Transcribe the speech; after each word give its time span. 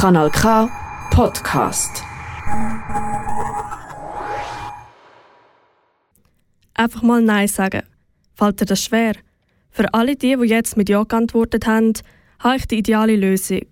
Kanal 0.00 0.30
K 0.30 0.66
Podcast. 1.10 2.02
Einfach 6.72 7.02
mal 7.02 7.20
Nein 7.20 7.46
sagen. 7.46 7.82
Fällt 8.32 8.62
dir 8.62 8.64
das 8.64 8.82
schwer? 8.82 9.12
Für 9.68 9.92
alle 9.92 10.16
die, 10.16 10.36
die 10.36 10.46
jetzt 10.46 10.78
mit 10.78 10.88
Ja 10.88 11.04
geantwortet 11.04 11.66
haben, 11.66 11.92
habe 12.38 12.56
ich 12.56 12.66
die 12.66 12.78
ideale 12.78 13.14
Lösung. 13.14 13.66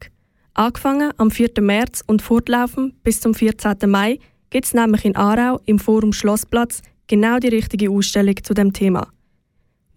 Angefangen 0.53 1.15
am 1.17 1.31
4. 1.31 1.63
März 1.63 2.05
und 2.07 2.21
fortlaufend 2.21 3.03
bis 3.03 3.23
zum 3.23 3.33
14. 3.33 3.79
Mai 3.87 4.19
gibt 4.51 4.67
es 4.67 4.75
nämlich 4.75 5.07
in 5.07 5.17
Aarau 5.17 5.63
im 5.65 5.79
Forum 5.79 6.13
Schlossplatz 6.13 6.83
genau 7.07 7.39
die 7.39 7.49
richtige 7.49 7.91
Ausstellung 7.91 8.37
zu 8.43 8.53
dem 8.53 8.75
Thema. 8.75 9.09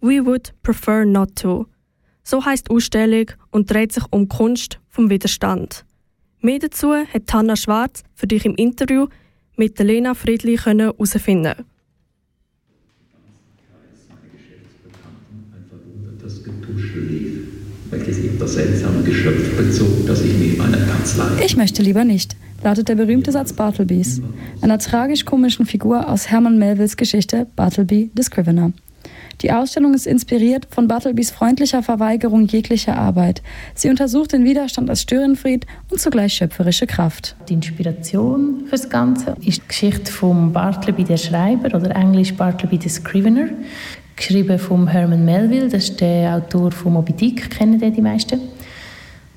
We 0.00 0.24
would 0.24 0.54
prefer 0.62 1.04
not 1.04 1.36
to. 1.36 1.66
So 2.24 2.42
heißt 2.42 2.70
die 2.70 2.74
Ausstellung 2.74 3.26
und 3.50 3.70
dreht 3.70 3.92
sich 3.92 4.04
um 4.10 4.30
Kunst 4.30 4.80
vom 4.88 5.10
Widerstand. 5.10 5.84
Mehr 6.42 6.58
dazu 6.58 6.92
hat 6.92 7.32
Hanna 7.32 7.56
Schwarz 7.56 8.02
für 8.14 8.26
dich 8.26 8.44
im 8.44 8.54
Interview 8.56 9.06
mit 9.56 9.78
Lena 9.78 10.14
Friedli 10.14 10.58
herausfinden 10.58 11.54
lief, 16.94 17.48
welches 17.90 18.38
das 18.38 18.54
seltsame 18.54 19.02
Geschöpf 19.02 19.56
bezog, 19.56 20.06
das 20.06 20.22
ich 20.22 20.34
mir 20.38 20.52
in 20.52 20.58
meiner 20.58 20.78
Kanzlei. 20.78 21.44
Ich 21.44 21.56
möchte 21.56 21.82
lieber 21.82 22.04
nicht, 22.04 22.36
lautet 22.62 22.88
der 22.88 22.94
berühmte 22.94 23.32
Satz 23.32 23.52
Bartlebys, 23.52 24.20
einer 24.60 24.78
tragisch-komischen 24.78 25.66
Figur 25.66 26.08
aus 26.08 26.28
Herman 26.28 26.58
Melvilles 26.58 26.96
Geschichte 26.96 27.46
Bartleby 27.56 28.10
the 28.16 28.22
Scrivener. 28.22 28.72
Die 29.40 29.52
Ausstellung 29.52 29.94
ist 29.94 30.06
inspiriert 30.06 30.68
von 30.70 30.86
Bartlebys 30.86 31.30
freundlicher 31.30 31.82
Verweigerung 31.82 32.46
jeglicher 32.46 32.96
Arbeit. 32.96 33.42
Sie 33.74 33.88
untersucht 33.88 34.32
den 34.32 34.44
Widerstand 34.44 34.90
als 34.90 35.02
Störenfried 35.02 35.66
und 35.90 36.00
zugleich 36.00 36.34
schöpferische 36.34 36.86
Kraft. 36.86 37.34
Die 37.48 37.54
Inspiration 37.54 38.64
für 38.66 38.72
das 38.72 38.88
Ganze 38.88 39.34
ist 39.40 39.62
die 39.62 39.68
Geschichte 39.68 40.12
von 40.12 40.52
Bartleby 40.52 41.04
der 41.04 41.16
Schreiber 41.16 41.76
oder 41.76 41.94
englisch 41.96 42.34
Bartleby 42.34 42.78
the 42.82 42.88
Scrivener, 42.88 43.48
geschrieben 44.16 44.58
von 44.58 44.86
Herman 44.86 45.24
Melville, 45.24 45.68
das 45.68 45.84
ist 45.84 46.00
der 46.00 46.36
Autor 46.36 46.70
von 46.70 46.92
Moby 46.92 47.12
Dick, 47.12 47.50
kennen 47.50 47.78
die, 47.78 48.00
meisten. 48.00 48.40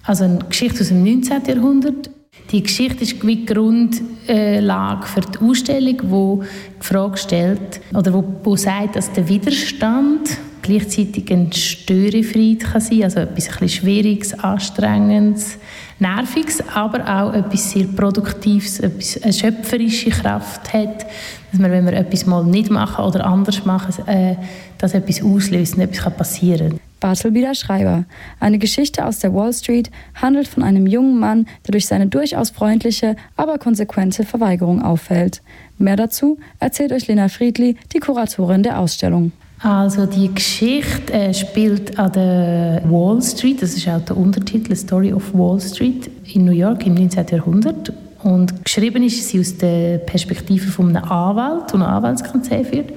Also 0.03 0.25
eine 0.25 0.39
Geschichte 0.39 0.81
aus 0.81 0.89
dem 0.89 1.03
19. 1.03 1.45
Jahrhundert. 1.45 2.09
Die 2.51 2.61
Geschichte 2.61 3.03
ist 3.03 3.25
wie 3.25 3.45
Grundlage 3.45 5.07
für 5.07 5.21
die 5.21 5.39
Ausstellung, 5.39 5.97
wo 6.03 6.43
die 6.81 6.85
Frage 6.85 7.17
stellt 7.17 7.81
oder 7.93 8.13
wo, 8.13 8.23
wo 8.43 8.55
sagt, 8.55 8.95
dass 8.95 9.11
der 9.11 9.27
Widerstand 9.27 10.37
gleichzeitig 10.61 11.31
ein 11.31 11.51
Störefried 11.51 12.61
kann 12.61 12.81
sein, 12.81 13.03
also 13.03 13.19
etwas 13.19 13.61
ein 13.61 13.69
Schwieriges, 13.69 14.33
Anstrengendes, 14.39 15.57
Nerviges, 15.99 16.63
aber 16.73 17.01
auch 17.07 17.33
etwas 17.33 17.71
sehr 17.71 17.85
Produktives, 17.85 18.79
etwas, 18.79 19.21
eine 19.21 19.33
schöpferische 19.33 20.09
Kraft 20.09 20.73
hat, 20.73 21.05
dass 21.51 21.59
man, 21.59 21.71
wenn 21.71 21.85
wir 21.85 21.93
etwas 21.93 22.25
mal 22.25 22.43
nicht 22.43 22.69
machen 22.69 23.05
oder 23.05 23.25
anders 23.25 23.63
machen, 23.65 24.07
äh, 24.07 24.35
dass 24.77 24.93
etwas 24.93 25.21
auslöst 25.21 25.75
und 25.75 25.81
etwas 25.81 26.13
passieren 26.15 26.69
kann. 26.69 26.79
Bartleby 27.05 27.41
der 27.41 27.53
Schreiber. 27.53 28.05
Eine 28.39 28.57
Geschichte 28.57 29.05
aus 29.05 29.19
der 29.19 29.31
Wall 29.31 29.53
Street 29.53 29.91
handelt 30.15 30.47
von 30.47 30.63
einem 30.63 30.87
jungen 30.87 31.19
Mann, 31.19 31.45
der 31.67 31.73
durch 31.73 31.85
seine 31.85 32.07
durchaus 32.07 32.49
freundliche, 32.49 33.15
aber 33.37 33.59
konsequente 33.59 34.23
Verweigerung 34.23 34.81
auffällt. 34.81 35.43
Mehr 35.77 35.97
dazu 35.97 36.39
erzählt 36.59 36.91
euch 36.91 37.07
Lena 37.07 37.27
Friedli, 37.27 37.77
die 37.93 37.99
Kuratorin 37.99 38.63
der 38.63 38.79
Ausstellung. 38.79 39.33
Also 39.59 40.07
die 40.07 40.33
Geschichte 40.33 41.13
äh, 41.13 41.31
spielt 41.31 41.99
an 41.99 42.11
der 42.13 42.81
Wall 42.89 43.21
Street, 43.21 43.61
das 43.61 43.75
ist 43.75 43.87
auch 43.87 44.01
der 44.01 44.17
Untertitel 44.17 44.75
Story 44.75 45.13
of 45.13 45.31
Wall 45.31 45.61
Street 45.61 46.09
in 46.33 46.45
New 46.45 46.53
York 46.53 46.87
im 46.87 46.95
19. 46.95 47.27
Jahrhundert. 47.27 47.93
Und 48.23 48.65
geschrieben 48.65 49.03
ist 49.03 49.29
sie 49.29 49.39
aus 49.39 49.55
der 49.55 49.99
Perspektive 49.99 50.71
von 50.71 50.87
einem 50.97 51.03
Anwalt, 51.03 51.71
der 51.71 51.81
Anwaltskanzlei 51.81 52.63
führt. 52.63 52.93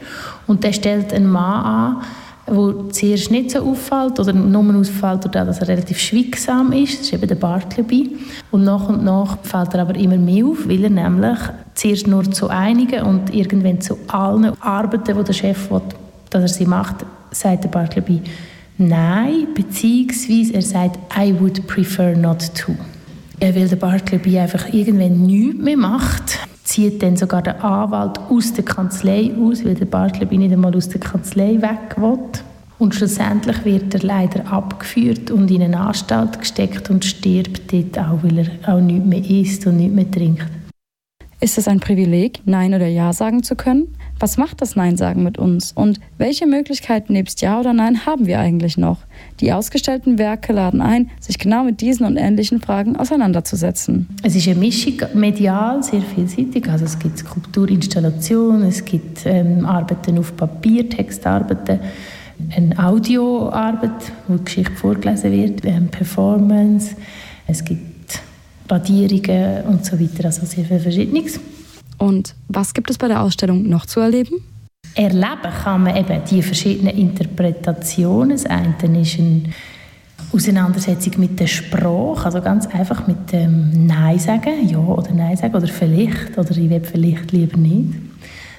Und 0.47 0.65
der 0.65 0.73
stellt 0.73 1.13
einen 1.13 1.29
Mann 1.29 1.65
an, 1.67 2.03
der 2.51 2.91
zuerst 2.91 3.31
nicht 3.31 3.51
so 3.51 3.61
auffällt 3.61 4.19
oder 4.19 4.33
nur 4.33 4.81
auffällt, 4.81 5.25
dadurch, 5.25 5.47
dass 5.47 5.61
er 5.61 5.69
relativ 5.69 5.99
schweigsam 5.99 6.73
ist. 6.73 6.99
Das 6.99 7.07
ist 7.07 7.13
eben 7.13 7.29
der 7.29 7.35
Bartleby. 7.35 8.17
Und 8.51 8.65
nach 8.65 8.89
und 8.89 9.05
nach 9.05 9.39
fällt 9.43 9.75
er 9.75 9.83
aber 9.83 9.95
immer 9.95 10.17
mehr 10.17 10.47
auf, 10.47 10.69
weil 10.69 10.85
er 10.85 10.91
nämlich 10.91 11.39
zuerst 11.75 12.07
nur 12.07 12.31
zu 12.31 12.49
einigen 12.49 13.03
und 13.05 13.35
irgendwann 13.35 13.81
zu 13.81 13.99
allen 14.09 14.61
Arbeiten, 14.61 15.17
die 15.17 15.25
der 15.25 15.33
Chef 15.33 15.71
will, 15.71 15.83
dass 16.31 16.43
er 16.43 16.49
sie 16.49 16.67
macht, 16.67 17.05
sagt 17.31 17.65
der 17.65 17.69
Bartleby 17.69 18.23
Nein, 18.81 19.49
beziehungsweise 19.55 20.55
er 20.55 20.63
sagt 20.63 20.99
I 21.19 21.35
would 21.39 21.67
prefer 21.67 22.17
not 22.17 22.55
to. 22.55 22.77
Er 23.41 23.55
will 23.55 23.69
der 23.69 23.77
Bartleby 23.77 24.39
einfach 24.39 24.73
irgendwann 24.73 25.27
nichts 25.27 25.61
mehr 25.61 25.77
macht, 25.77 26.39
zieht 26.79 27.03
dann 27.03 27.17
sogar 27.17 27.43
der 27.43 27.65
Anwalt 27.65 28.21
aus 28.31 28.53
der 28.53 28.65
Kanzlei 28.65 29.33
aus, 29.37 29.65
weil 29.65 29.75
der 29.75 29.87
Bartleby 29.87 30.39
nicht 30.39 30.53
einmal 30.53 30.77
aus 30.77 30.89
der 30.89 31.01
Kanzlei 31.01 31.61
weg 31.61 31.97
will. 31.97 32.21
Und 32.79 32.95
schlussendlich 32.95 33.65
wird 33.65 33.95
er 33.95 34.05
leider 34.05 34.47
abgeführt 34.47 35.33
und 35.33 35.51
in 35.51 35.63
eine 35.63 35.81
Anstalt 35.81 36.39
gesteckt 36.39 36.89
und 36.89 37.05
stirbt 37.05 37.73
dort 37.73 37.99
auch, 37.99 38.23
weil 38.23 38.39
er 38.39 38.75
auch 38.77 38.81
nichts 38.81 39.07
mehr 39.07 39.29
isst 39.29 39.67
und 39.67 39.79
nichts 39.79 39.95
mehr 39.97 40.09
trinkt. 40.09 40.47
Ist 41.41 41.57
es 41.57 41.69
ein 41.69 41.79
Privileg, 41.79 42.41
Nein 42.47 42.75
oder 42.75 42.89
Ja 42.89 43.13
sagen 43.13 43.45
zu 43.45 43.55
können? 43.55 43.95
Was 44.19 44.39
macht 44.39 44.61
das 44.61 44.75
Nein 44.75 44.97
sagen 44.97 45.23
mit 45.23 45.39
uns? 45.39 45.71
Und 45.71 46.01
welche 46.17 46.49
Möglichkeiten 46.49 47.13
nebst 47.13 47.41
Ja 47.43 47.61
oder 47.61 47.73
Nein 47.73 48.07
haben 48.07 48.27
wir 48.27 48.41
eigentlich 48.41 48.77
noch? 48.77 48.99
Die 49.39 49.53
ausgestellten 49.53 50.19
Werke 50.19 50.53
laden 50.53 50.81
ein, 50.81 51.11
sich 51.21 51.39
genau 51.39 51.63
mit 51.63 51.81
diesen 51.81 52.07
und 52.07 52.17
ähnlichen 52.17 52.61
Fragen 52.61 52.97
auseinanderzusetzen. 52.97 54.09
Es 54.25 54.35
ist 54.35 54.49
eine 54.49 54.59
Mischung 54.59 54.95
medial, 55.15 55.81
sehr 55.81 56.03
vielseitig. 56.03 56.69
Also 56.69 56.87
es 56.87 56.99
gibt 56.99 57.19
Skulpturinstallationen, 57.19 58.65
es 58.65 58.85
gibt 58.85 59.25
ähm, 59.25 59.65
Arbeiten 59.65 60.19
auf 60.19 60.37
Papier, 60.37 60.89
Textarbeiten, 60.89 61.79
eine 62.57 62.77
Audioarbeit, 62.85 64.13
wo 64.27 64.39
die 64.39 64.45
Geschichte 64.45 64.75
vorgelesen 64.75 65.31
wird, 65.31 65.63
wir 65.63 65.75
haben 65.75 65.89
Performance, 65.89 66.97
es 67.47 67.65
gibt 67.65 67.88
Radierungen 68.71 69.65
und 69.65 69.85
so 69.85 69.99
weiter, 69.99 70.27
also 70.27 70.47
sehr 70.47 70.65
viel 70.65 70.81
Verschiedenes. 70.81 71.41
Und 71.99 72.35
was 72.49 72.75
gibt 72.75 72.91
es 72.91 72.99
bei 72.99 73.09
der 73.09 73.23
Ausstellung 73.23 73.69
noch 73.69 73.87
zu 73.87 74.01
erleben? 74.01 74.41
Erleben 74.95 75.53
kann 75.63 75.83
man 75.83 75.97
eben 75.97 76.23
die 76.31 76.43
verschiedenen 76.43 76.97
Interpretationen. 76.97 78.31
Das 78.31 78.47
eine 78.47 79.01
ist 79.01 79.19
eine 79.19 79.43
Auseinandersetzung 80.33 81.15
mit 81.19 81.41
der 81.41 81.47
Sprache, 81.47 82.27
also 82.27 82.41
ganz 82.41 82.67
einfach 82.67 83.07
mit 83.07 83.33
dem 83.33 83.87
Nein 83.87 84.19
sagen, 84.19 84.69
ja 84.69 84.79
oder 84.79 85.13
Nein 85.13 85.37
sagen 85.37 85.55
oder 85.55 85.67
vielleicht 85.67 86.37
oder 86.37 86.51
ich 86.51 86.69
will 86.71 86.83
vielleicht 86.85 87.33
lieber 87.33 87.57
nicht. 87.57 87.95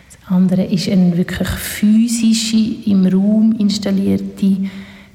Das 0.10 0.32
andere 0.32 0.64
ist 0.64 0.90
eine 0.90 1.16
wirklich 1.16 1.48
physische, 1.48 2.90
im 2.90 3.06
Raum 3.06 3.56
installierte 3.60 4.58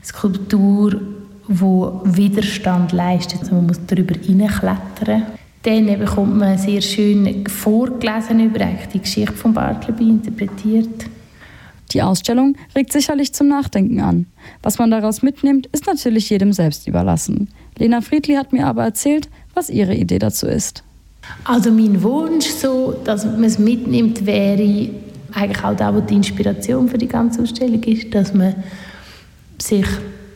Skulptur, 0.03 1.00
wo 1.49 2.00
Widerstand 2.05 2.93
leistet. 2.93 3.41
Also 3.41 3.55
man 3.55 3.66
muss 3.66 3.81
darüber 3.87 4.15
hineinklettern. 4.15 5.22
Dann 5.62 5.87
bekommt 5.99 6.37
man 6.37 6.59
sehr 6.59 6.81
schön 6.81 7.47
vorgelesen 7.49 8.41
über 8.41 8.59
die 8.93 8.99
Geschichte 8.99 9.32
von 9.32 9.54
Bartleby 9.54 10.10
interpretiert. 10.10 11.06
Die 11.93 12.03
Ausstellung 12.03 12.56
regt 12.75 12.93
sicherlich 12.93 13.33
zum 13.33 13.49
Nachdenken 13.49 14.00
an. 14.00 14.27
Was 14.62 14.78
man 14.78 14.91
daraus 14.91 15.22
mitnimmt, 15.22 15.66
ist 15.69 15.87
natürlich 15.87 16.28
jedem 16.28 16.53
selbst 16.53 16.87
überlassen. 16.87 17.49
Lena 17.78 18.00
Friedli 18.00 18.34
hat 18.34 18.53
mir 18.53 18.66
aber 18.66 18.84
erzählt, 18.84 19.28
was 19.54 19.71
ihre 19.71 19.94
Idee 19.94 20.19
dazu 20.19 20.47
ist. 20.47 20.83
Also 21.44 21.71
mein 21.71 22.03
Wunsch, 22.03 22.47
so, 22.47 22.94
dass 23.04 23.25
man 23.25 23.44
es 23.44 23.59
mitnimmt, 23.59 24.27
wäre 24.27 24.91
eigentlich 25.33 25.65
auch 25.65 25.77
da, 25.77 25.94
wo 25.94 26.00
die 26.00 26.15
Inspiration 26.15 26.88
für 26.88 26.99
die 26.99 27.09
ganze 27.09 27.43
Ausstellung 27.43 27.83
ist, 27.83 28.15
dass 28.15 28.34
man 28.34 28.54
sich 29.59 29.87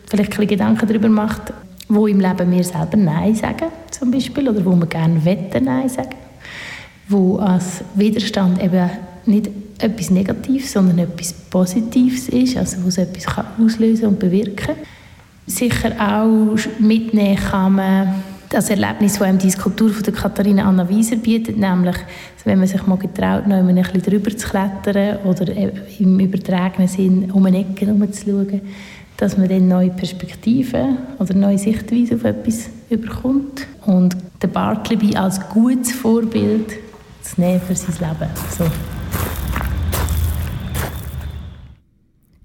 vielleicht 0.09 0.39
ein 0.39 0.47
Gedanken 0.47 0.87
darüber 0.87 1.09
macht, 1.09 1.53
wo 1.89 2.07
im 2.07 2.21
Leben 2.21 2.51
wir 2.51 2.65
selber 2.65 2.97
Nein 2.97 3.35
sagen, 3.35 3.67
zum 3.91 4.11
Beispiel, 4.11 4.49
oder 4.49 4.65
wo 4.65 4.75
wir 4.75 4.87
gerne 4.87 5.25
wetten 5.25 5.65
Nein 5.65 5.89
sagen, 5.89 6.17
wo 7.09 7.37
als 7.39 7.83
Widerstand 7.95 8.63
eben 8.63 8.91
nicht 9.27 9.51
etwas 9.79 10.11
Negatives, 10.11 10.73
sondern 10.73 10.99
etwas 10.99 11.33
Positives 11.33 12.29
ist, 12.29 12.57
also 12.57 12.83
wo 12.83 12.89
es 12.89 12.99
etwas 12.99 13.25
kann 13.27 13.47
auslösen 13.63 14.09
und 14.09 14.19
bewirken. 14.19 14.75
Sicher 15.47 15.93
auch 15.99 16.57
mitnehmen 16.79 17.37
kann 17.37 17.75
man 17.75 18.15
das 18.51 18.71
Erlebnis, 18.71 19.15
das 19.15 19.23
einem 19.23 19.39
die 19.39 19.51
Skulptur 19.51 19.91
von 19.91 20.03
der 20.03 20.15
Katharina 20.15 20.67
Anna 20.67 20.89
Wieser 20.89 21.17
bietet, 21.17 21.59
nämlich, 21.59 21.97
wenn 22.45 22.59
man 22.59 22.67
sich 22.67 22.87
mal 22.87 22.97
getraut, 22.97 23.47
noch 23.47 23.57
ein 23.57 23.75
bisschen 23.75 24.03
drüber 24.03 24.35
zu 24.35 24.49
klettern 24.49 25.19
oder 25.25 25.47
im 25.99 26.19
übertragenen 26.19 26.89
Sinn 26.89 27.31
um 27.31 27.45
eine 27.45 27.61
Ecke 27.61 27.87
herumzuschauen, 27.87 28.63
dass 29.19 29.37
man 29.37 29.49
dann 29.49 29.69
neue 29.69 29.91
Perspektiven 29.91 30.97
oder 31.19 31.35
neue 31.35 31.59
Sichtweisen 31.59 32.17
auf 32.17 32.25
etwas 32.25 32.71
überkommt 32.89 33.67
und 33.85 34.17
der 34.41 34.49
Bartleby 34.49 35.17
als 35.17 35.41
gutes 35.51 35.93
Vorbild 35.93 36.73
zu 37.23 37.41
nehmen 37.41 37.61
für 37.61 37.75
sein 37.75 37.95
Leben. 37.99 38.31
So. 38.57 38.65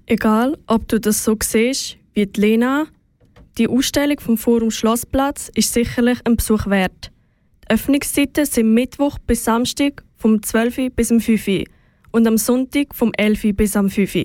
Egal, 0.06 0.58
ob 0.66 0.86
du 0.88 1.00
das 1.00 1.24
so 1.24 1.36
siehst 1.42 1.96
wie 2.12 2.26
die 2.26 2.40
Lena, 2.40 2.86
die 3.56 3.68
Ausstellung 3.68 4.18
vom 4.18 4.36
Forum 4.36 4.72
Schlossplatz 4.72 5.50
ist 5.54 5.72
sicherlich 5.72 6.18
ein 6.24 6.36
Besuch 6.36 6.66
wert. 6.66 7.12
Die 7.62 7.74
Öffnungszeiten 7.74 8.46
sind 8.46 8.74
Mittwoch 8.74 9.18
bis 9.20 9.44
Samstag 9.44 10.02
vom 10.16 10.42
12 10.42 10.94
bis 10.94 11.12
um 11.12 11.20
5 11.20 11.48
Uhr 11.48 11.64
und 12.10 12.26
am 12.26 12.36
Sonntag 12.36 12.94
vom 12.94 13.12
11 13.16 13.56
bis 13.56 13.76
am 13.76 13.88
5 13.88 14.14
Uhr. 14.16 14.24